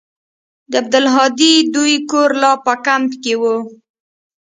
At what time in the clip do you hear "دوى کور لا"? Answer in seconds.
1.73-2.51